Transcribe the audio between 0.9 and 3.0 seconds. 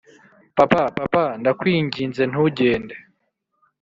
papa, ndakwinginze ntugende.